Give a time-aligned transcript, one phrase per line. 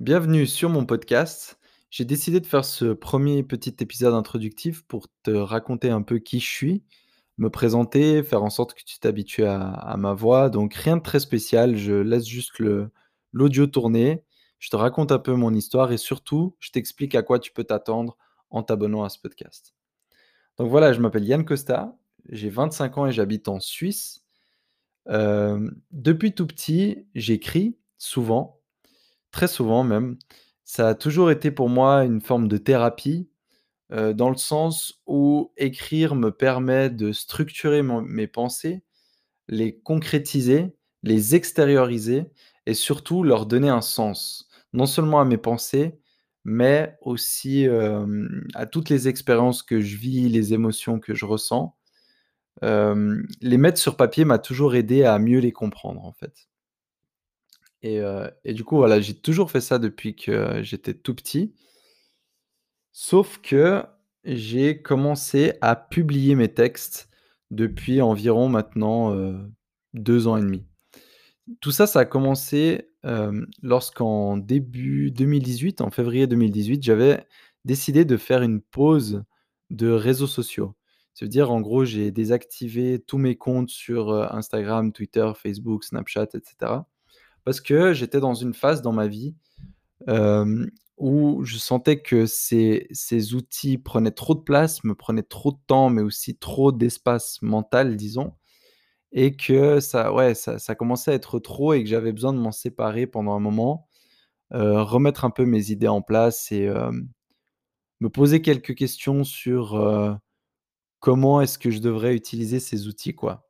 [0.00, 1.58] Bienvenue sur mon podcast.
[1.90, 6.38] J'ai décidé de faire ce premier petit épisode introductif pour te raconter un peu qui
[6.38, 6.84] je suis,
[7.36, 10.50] me présenter, faire en sorte que tu t'habitues à, ma voix.
[10.50, 12.62] Donc rien de très spécial, je laisse juste
[13.32, 14.22] l'audio tourner,
[14.60, 17.64] je te raconte un peu mon histoire et surtout, je t'explique à quoi tu peux
[17.64, 18.16] t'attendre
[18.50, 19.74] en t'abonnant à ce podcast.
[20.58, 24.24] Donc voilà, je m'appelle Yann Costa, j'ai 25 ans et j'habite en Suisse.
[25.08, 28.57] Euh, depuis tout petit, j'écris souvent
[29.32, 30.16] Très souvent même.
[30.64, 33.28] Ça a toujours été pour moi une forme de thérapie,
[33.90, 38.82] dans le sens où écrire me permet de structurer mes pensées,
[39.48, 42.26] les concrétiser, les extérioriser
[42.66, 44.48] et surtout leur donner un sens.
[44.74, 46.00] Non seulement à mes pensées,
[46.44, 47.66] mais aussi,
[48.54, 51.76] à toutes les expériences que je vis, les émotions que je ressens.
[52.62, 56.48] Les mettre sur papier m'a toujours aidé à mieux les comprendre, en fait.
[57.82, 61.54] Et du coup, voilà, j'ai toujours fait ça depuis que j'étais tout petit.
[62.92, 63.84] Sauf que
[64.24, 67.08] j'ai commencé à publier mes textes
[67.50, 69.38] depuis environ maintenant, heu,
[69.94, 70.66] 2 ans et demi.
[71.60, 72.90] Tout ça, ça a commencé,
[73.62, 77.24] lorsqu'en début 2018, en février 2018, j'avais
[77.64, 79.24] décidé de faire une pause
[79.70, 80.74] de réseaux sociaux.
[81.14, 86.28] Ça veut dire, en gros, j'ai désactivé tous mes comptes sur, Instagram, Twitter, Facebook, Snapchat
[86.34, 86.88] et cetera.
[87.48, 89.34] Parce que j'étais dans une phase dans ma vie,
[90.98, 95.88] où je sentais que ces outils prenaient trop de place, me prenaient trop de temps,
[95.88, 98.34] mais aussi trop d'espace mental, disons
[99.12, 102.38] et que ça ouais, ça ça commençait à être trop et que j'avais besoin de
[102.38, 103.88] m'en séparer pendant un moment,
[104.50, 106.68] remettre un peu mes idées en place et
[108.00, 109.74] me poser quelques questions sur,
[111.00, 113.47] comment est-ce que je devrais utiliser ces outils, quoi.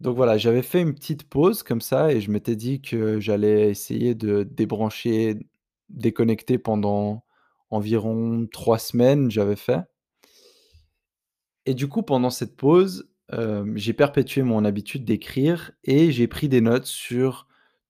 [0.00, 3.68] Donc voilà, j'avais fait une petite pause comme ça et je m'étais dit que j'allais
[3.70, 5.36] essayer de débrancher,
[5.90, 7.24] déconnecter pendant
[7.70, 9.80] environ 3 semaines, j'avais fait
[11.66, 16.48] et du coup, pendant cette pause, hem, j'ai perpétué mon habitude d'écrire et j'ai pris
[16.48, 17.46] des notes sur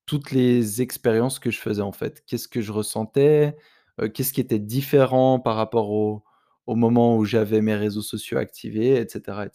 [0.07, 2.25] toutes les expériences que je faisais, en fait.
[2.27, 3.57] Qu'est-ce que je ressentais?
[4.01, 6.25] Heu, qu'est-ce qui était différent par rapport au
[6.67, 9.47] au moment où j'avais mes réseaux sociaux activés et cetera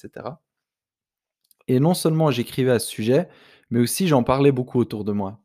[1.67, 3.27] et non seulement j'écrivais à ce sujet,
[3.69, 5.39] mais aussi j'en parlais beaucoup autour de moi.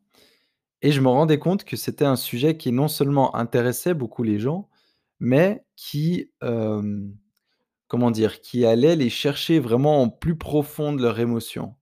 [0.81, 4.39] Et je me rendais compte que c'était un sujet qui non seulement intéressait beaucoup les
[4.39, 4.69] gens,
[5.19, 6.31] mais qui,
[7.87, 8.41] comment dire?
[8.41, 11.75] Qui allait les chercher vraiment en plus profond de leurs émotions.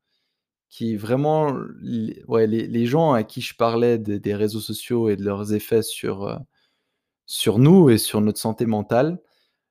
[0.70, 1.56] Qui vraiment
[2.28, 6.38] ouais, les gens à qui je parlais des réseaux sociaux et de leurs effets sur,
[7.26, 9.20] sur nous et sur notre santé mentale,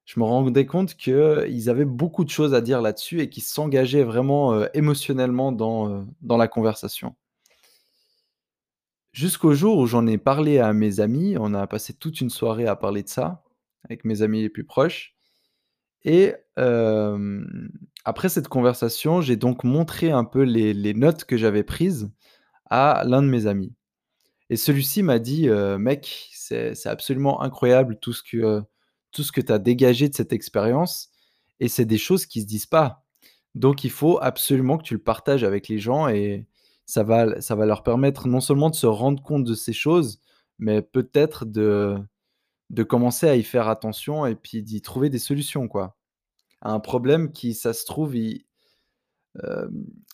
[0.09, 4.05] je me rendais compte qu'ils avaient beaucoup de choses à dire là-dessus et qu'ils s'engageaient
[4.05, 7.15] vraiment, heu, émotionnellement dans, heu, dans la conversation.
[9.13, 12.67] Jusqu'au jour où j'en ai parlé à mes amis, on a passé toute une soirée
[12.67, 13.43] à parler de ça,
[13.85, 15.15] avec mes amis les plus proches
[16.05, 17.71] et hem,
[18.05, 22.11] après cette conversation, j'ai donc montré un peu les notes que j'avais prises
[22.71, 23.73] à l'un de mes amis
[24.51, 28.63] et celui-ci m'a dit: «Heu, mec, c'est absolument incroyable tout ce que,
[29.13, 31.11] tout ce que tu as dégagé de cette expérience
[31.61, 33.05] et c'est des choses qui se disent pas.
[33.55, 36.47] Donc il faut absolument que tu le partages avec les gens et
[36.87, 40.21] ça va ça va leur permettre non seulement de se rendre compte de ces choses,
[40.59, 41.99] mais peut-être de
[42.71, 45.97] de commencer à y faire attention et puis d'y trouver des solutions, quoi.
[46.63, 48.15] Un problème qui, ça se trouve,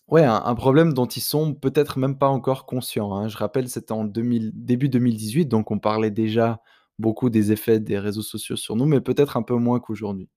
[0.08, 3.28] ouais, un un problème dont ils sont peut-être même pas encore conscients, hein.
[3.28, 6.60] Je rappelle, c'était en 2000 début 2018, donc on parlait déjà
[6.98, 10.28] beaucoup des effets des réseaux sociaux sur nous, mais peut-être un peu moins qu'aujourd'hui.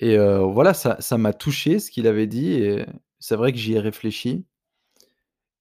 [0.00, 2.86] Et voilà, ça m'a touché ce qu'il avait dit et
[3.20, 4.44] c'est vrai que j'y ai réfléchi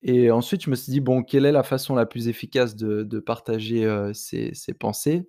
[0.03, 3.19] et ensuite je me suis dit: «Bon, quelle est la façon la plus efficace de
[3.19, 5.27] partager, heu, ces ces pensées?»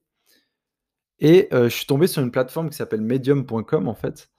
[1.20, 4.30] et je suis tombé sur une plateforme qui s'appelle medium.com en fait.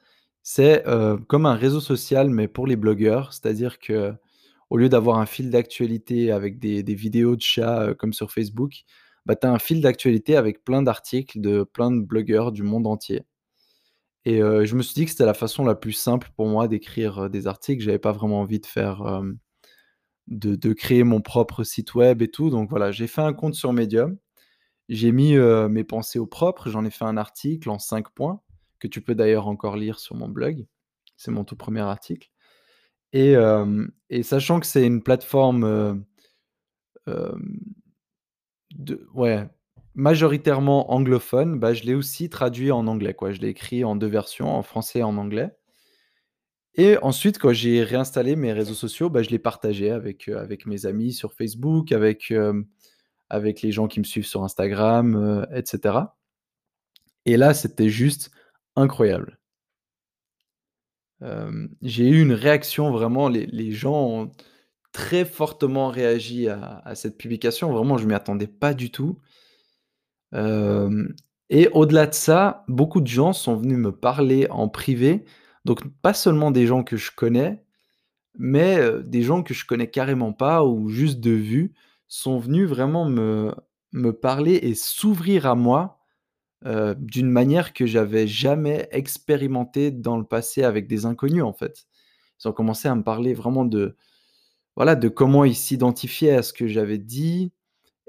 [0.43, 0.83] C'est,
[1.27, 3.33] comme un réseau social mais pour les blogueurs.
[3.33, 8.31] C'est-à-dire qu'au lieu d'avoir un fil d'actualité avec des des vidéos de chats, comme sur
[8.31, 8.83] Facebook,
[9.25, 12.87] bah, tu as un fil d'actualité avec plein d'articles de plein de blogueurs du monde
[12.87, 13.23] entier.
[14.25, 17.29] Et je me suis dit que c'était la façon la plus simple pour moi d'écrire,
[17.29, 17.83] des articles.
[17.83, 19.21] J'avais pas vraiment envie de faire,
[20.27, 23.55] de de créer mon propre site web et tout, donc voilà, j'ai fait un compte
[23.55, 24.17] sur Medium.
[24.89, 28.41] J'ai mis, mes pensées au propre, j'en ai fait un article en 5 points,
[28.79, 30.65] que tu peux d'ailleurs encore lire sur mon blog.
[31.17, 32.29] C'est mon tout premier article
[33.13, 33.35] et
[34.23, 36.03] sachant que c'est une plateforme,
[39.13, 39.47] ouais,
[39.95, 43.15] majoritairement anglophone, bah, je l'ai aussi traduit en anglais.
[43.31, 45.51] Je l'ai écrit en 2 versions, en français et en anglais
[46.75, 50.85] Et ensuite, quand j'ai réinstallé mes réseaux sociaux, bah, je les partageais avec, avec mes
[50.85, 52.65] amis sur Facebook, avec, hem,
[53.29, 56.17] avec les gens qui me suivent sur Instagram, heu, et cetera.
[57.25, 58.29] Et là, c'était juste
[58.75, 59.39] incroyable.
[61.81, 64.31] J'ai eu une réaction vraiment, les les gens
[64.99, 67.71] très fortement réagi à cette publication.
[67.71, 69.17] Vraiment, je m'y attendais pas du tout.
[70.33, 71.13] Hem
[71.51, 75.25] et au-delà de ça, beaucoup de gens sont venus me parler en privé,
[75.65, 77.63] donc pas seulement des gens que je connais,
[78.37, 81.73] mais heu, des gens que je connais carrément pas ou juste de vue,
[82.09, 83.53] sont venus vraiment me
[83.93, 85.99] me parler et s'ouvrir à moi,
[86.65, 91.85] heu, d'une manière que j'avais jamais expérimentée dans le passé avec des inconnus, en fait.
[92.43, 93.95] Ils ont commencé à me parler vraiment de
[94.75, 97.51] voilà, de comment ils s'identifiaient à ce que j'avais dit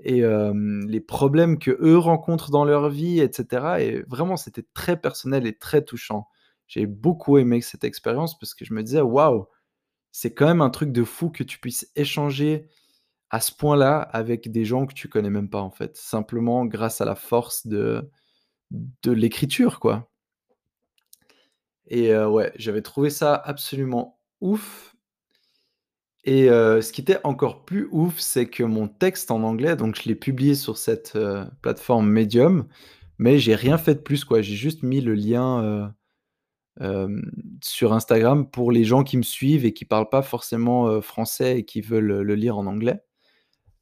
[0.04, 5.46] et les problèmes qu'eux rencontrent dans leur vie et cetera et vraiment c'était très personnel
[5.46, 6.28] et très touchant.
[6.68, 9.46] J'ai beaucoup aimé cette expérience parce que je me disais: «Waouh,
[10.12, 12.68] c'est quand même un truc de fou que tu puisses échanger
[13.30, 15.96] à ce point-là avec des gens que tu connais même pas, en fait».
[15.96, 18.10] Simplement grâce à la force de
[18.72, 20.10] de l'écriture, quoi.
[21.88, 24.89] Et ouais, j'avais trouvé ça absolument ouf
[26.24, 29.96] et heu, ce qui était encore plus ouf, c'est que mon texte en anglais, donc
[29.96, 32.66] je l'ai publié sur cette, heu, plateforme Medium,
[33.18, 34.42] mais j'ai rien fait de plus, quoi.
[34.42, 35.86] J'ai juste mis le lien, heu,
[36.80, 37.30] hem,
[37.62, 41.64] sur Instagram pour les gens qui me suivent et qui parlent pas forcément, français et
[41.64, 43.00] qui veulent, le lire en anglais.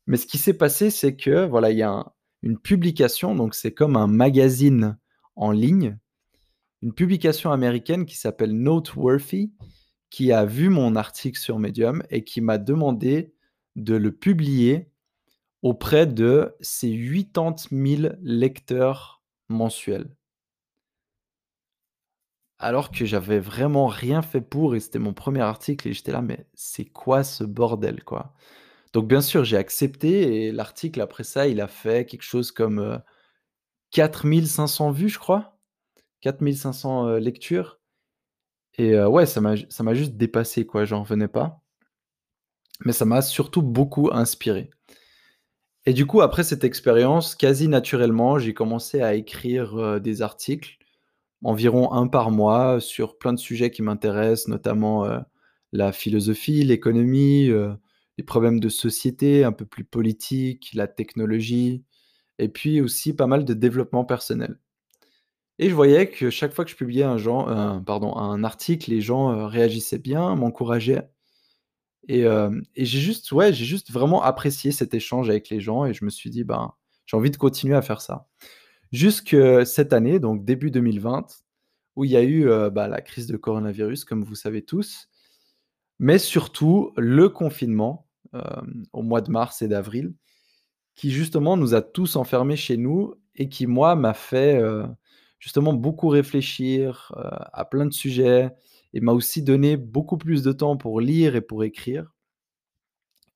[0.06, 2.12] Mais ce qui s'est passé, c'est que, voilà, il y a un
[2.42, 4.96] une publication, donc c'est comme un magazine
[5.36, 5.98] en ligne,
[6.82, 9.52] une publication américaine qui s'appelle Noteworthy,
[10.10, 13.34] qui a vu mon article sur Medium et qui m'a demandé
[13.76, 14.90] de le publier
[15.62, 20.14] auprès de ses 80 000 lecteurs mensuels.
[22.60, 26.22] Alors que j'avais vraiment rien fait pour et c'était mon premier article et j'étais là:
[26.22, 28.34] «Mais c'est quoi ce bordel, quoi?»
[28.94, 32.80] donc bien sûr, j'ai accepté et l'article après ça, il a fait quelque chose comme,
[32.80, 32.98] heu,
[33.92, 35.58] 4 500 vues, je crois?
[36.22, 37.77] 4 500, heu, lectures
[38.78, 41.60] et ouais, ça m'a juste dépassé, quoi, j'en revenais pas.
[42.84, 44.70] Mais ça m'a surtout beaucoup inspiré.
[45.84, 50.78] Et du coup, après cette expérience, quasi naturellement, j'ai commencé à écrire, des articles,
[51.42, 55.06] environ un par mois, sur plein de sujets qui m'intéressent, notamment,
[55.72, 57.50] la philosophie, l'économie,
[58.16, 61.84] les problèmes de société un peu plus politiques, la technologie
[62.38, 64.58] et puis aussi pas mal de développement personnel.
[65.58, 68.90] Et je voyais que chaque fois que je publiais un gen un pardon, un article,
[68.90, 71.08] les gens, heu, réagissaient bien, m'encourageaient
[72.08, 75.84] et hem et j'ai juste ouais, j'ai juste vraiment apprécié cet échange avec les gens
[75.86, 76.72] et je me suis dit: «Ben,
[77.06, 78.26] j'ai envie de continuer à faire ça».
[78.92, 81.26] Jusque cette année, donc début 2020,
[81.96, 85.08] où il y a eu, heu, bah, la crise de coronavirus comme vous savez tous,
[86.00, 88.06] mais surtout le confinement,
[88.92, 90.14] au mois de mars et d'avril,
[90.96, 94.62] qui justement nous a tous enfermés chez nous et qui moi m'a fait,
[95.38, 98.50] justement beaucoup réfléchir, heu, à plein de sujets
[98.94, 102.14] et m'a aussi donné beaucoup plus de temps pour lire et pour écrire.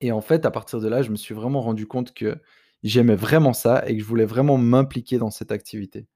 [0.02, 2.38] Et en fait, à partir de là, je me suis vraiment rendu compte que
[2.82, 6.06] j'aimais vraiment ça et que je voulais vraiment m'impliquer dans cette activité.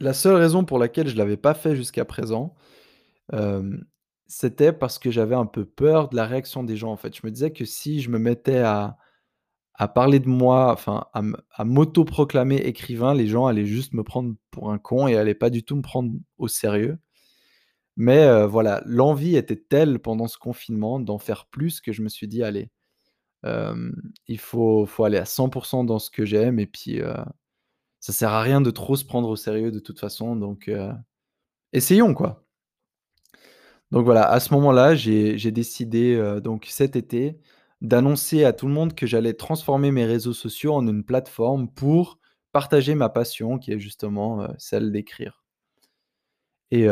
[0.00, 2.54] La seule raison pour laquelle je l'avais pas fait jusqu'à présent,
[4.26, 7.16] c'était parce que j'avais un peu peur de la réaction des gens, en fait.
[7.16, 8.96] Je me disais que si je me mettais à
[9.78, 14.04] à parler de moi, enfin à me à m'auto-proclamer écrivain, les gens allaient juste me
[14.04, 16.98] prendre pour un con et allaient pas du tout me prendre au sérieux.
[17.96, 22.08] Mais heu, voilà, l'envie était telle pendant ce confinement d'en faire plus que je me
[22.08, 22.70] suis dit: «Allez,
[24.28, 27.14] il faut faut aller à 100 dans ce que j'aime et puis, heu,
[28.00, 30.90] ça sert à rien de trop se prendre au sérieux de toute façon donc heu,
[31.74, 32.44] essayons quoi».
[33.90, 37.38] Donc voilà, à ce moment-là, j'ai décidé, donc cet été,
[37.80, 42.18] d'annoncer à tout le monde que j'allais transformer mes réseaux sociaux en une plateforme pour
[42.52, 45.42] partager ma passion qui est justement, heu, celle d'écrire.
[46.70, 46.86] Et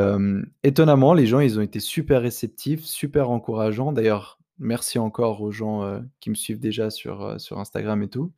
[0.62, 3.92] étonnamment, les gens, ils ont été super réceptifs, super encourageants.
[3.92, 8.32] D'ailleurs, merci encore aux gens, heu, qui me suivent déjà sur, sur Instagram et tout.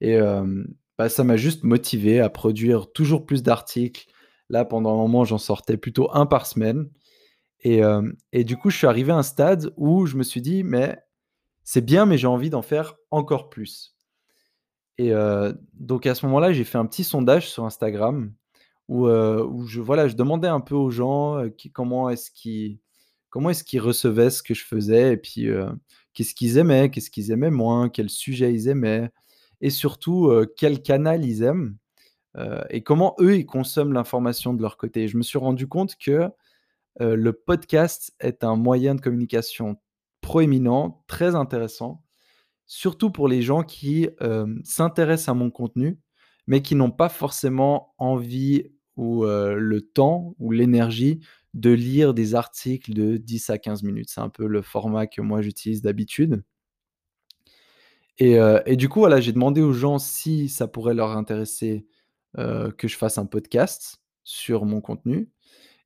[0.00, 0.18] Et
[0.98, 4.06] bah, ça m'a juste motivé à produire toujours plus d'articles.
[4.50, 6.88] Là, pendant un moment, j'en sortais plutôt un par semaine
[7.60, 7.80] et
[8.32, 10.98] et du coup, je suis arrivé à un stade où je me suis dit: «Mais
[11.70, 13.94] c'est bien, mais j'ai envie d'en faire encore plus».
[14.96, 18.32] Et heu, donc à ce moment-là, j'ai fait un petit sondage sur Instagram
[18.88, 22.80] où, où je voilà, je demandais un peu aux gens, qui comment est-ce qu'ils
[23.50, 25.48] est-ce recevaient ce que je faisais et puis,
[26.14, 29.10] qu'est-ce qu'ils aimaient, qu'est-ce qu'ils aimaient moins, quel sujet ils aimaient
[29.60, 31.76] et surtout, quel canal ils aiment,
[32.70, 35.04] et comment eux, ils consomment l'information de leur côté.
[35.04, 36.30] Et je me suis rendu compte que,
[37.00, 39.78] le podcast est un moyen de communication
[40.28, 42.02] proéminent, très intéressant,
[42.66, 45.98] surtout pour les gens qui, hem, s'intéressent à mon contenu,
[46.46, 48.64] mais qui n'ont pas forcément envie
[48.96, 51.20] ou, heu, le temps ou l'énergie
[51.54, 54.10] de lire des articles de 10 à 15 minutes.
[54.10, 56.42] C'est un peu le format que moi j'utilise d'habitude.
[58.18, 61.86] Et heu et du coup, voilà, j'ai demandé aux gens si ça pourrait leur intéresser,
[62.36, 65.30] que je fasse un podcast sur mon contenu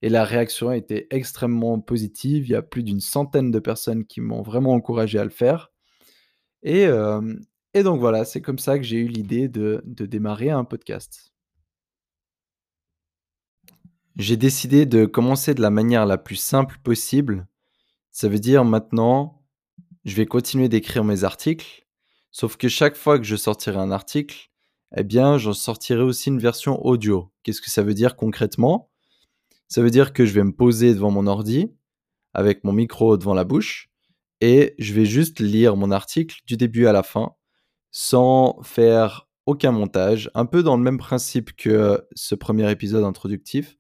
[0.03, 2.47] et la réaction a été extrêmement positive.
[2.47, 5.73] Il y a plus d'une centaine de personnes qui m'ont vraiment encouragé à le faire
[6.63, 6.87] et
[7.83, 11.33] donc voilà, c'est comme ça que j'ai eu l'idée de démarrer un podcast.
[14.17, 17.49] J'ai décidé de commencer de la manière la plus simple possible.
[18.11, 19.43] Ça veut dire maintenant,
[20.05, 21.87] je vais continuer d'écrire mes articles,
[22.31, 24.51] sauf que chaque fois que je sortirai un article,
[24.95, 27.33] eh bien, j'en sortirai aussi une version audio.
[27.43, 28.92] Qu'est-ce que ça veut dire concrètement?
[29.73, 31.73] Ça veut dire que je vais me poser devant mon ordi,
[32.35, 33.89] avec mon micro devant la bouche
[34.43, 37.33] et je vais juste lire mon article du début à la fin,
[37.91, 43.79] sans faire aucun montage, un peu dans le même principe que ce premier épisode introductif.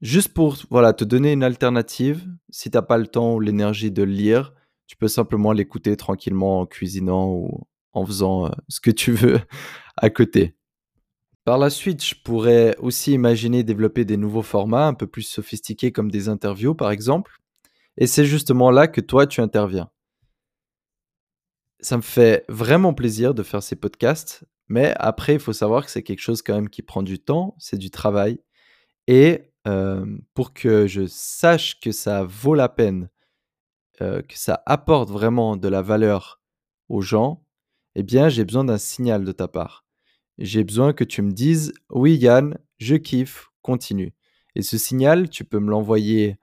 [0.00, 3.92] Juste pour, voilà, te donner une alternative, si tu as pas le temps ou l'énergie
[3.92, 4.52] de le lire,
[4.88, 9.38] tu peux simplement l'écouter tranquillement en cuisinant ou en faisant, heu, ce que tu veux
[9.96, 10.56] à côté.
[11.46, 15.92] Par la suite, je pourrais aussi imaginer développer des nouveaux formats un peu plus sophistiqués
[15.92, 17.36] comme des interviews par exemple
[17.96, 19.88] et c'est justement là que toi tu interviens.
[21.78, 25.90] Ça me fait vraiment plaisir de faire ces podcasts, mais après il faut savoir que
[25.92, 28.40] c'est quelque chose quand même qui prend du temps, c'est du travail
[29.06, 33.08] et hem, pour que je sache que ça vaut la peine,
[34.02, 36.42] heu, que ça apporte vraiment de la valeur
[36.88, 37.44] aux gens,
[37.94, 39.85] eh bien j'ai besoin d'un signal de ta part.
[40.38, 44.12] J'ai besoin que tu me dises: «Oui Yann, je kiffe, continue»
[44.54, 46.38] et ce signal, tu peux me l'envoyer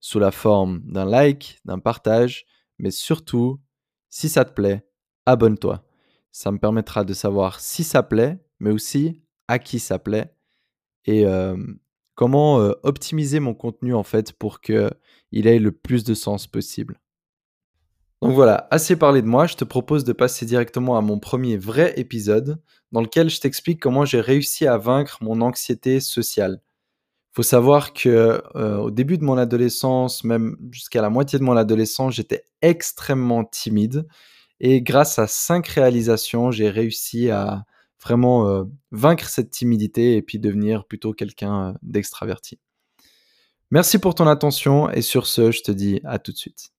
[0.00, 2.44] sous la forme d'un like, d'un partage,
[2.78, 3.60] mais surtout,
[4.10, 4.84] si ça te plaît,
[5.26, 5.84] abonne-toi.
[6.32, 10.34] Ça me permettra de savoir si ça plaît, mais aussi à qui ça plaît
[11.04, 11.24] et
[12.14, 14.90] comment, optimiser mon contenu en fait pour qu'il
[15.32, 17.00] ait le plus de sens possible.
[18.22, 21.56] Donc voilà, assez parlé de moi, je te propose de passer directement à mon premier
[21.56, 22.60] vrai épisode,
[22.92, 26.60] dans lequel je t'explique comment j'ai réussi à vaincre mon anxiété sociale.
[27.32, 31.56] Faut savoir que, heu, au début de mon adolescence, même jusqu'à la moitié de mon
[31.56, 34.06] adolescence, j'étais extrêmement timide
[34.60, 37.64] et grâce à 5 réalisations, j'ai réussi à
[38.02, 42.58] vraiment, heu, vaincre cette timidité et puis devenir plutôt quelqu'un, heu, d'extraverti.
[43.72, 46.70] Merci pour ton attention et sur ce, je te dis à tout de suite.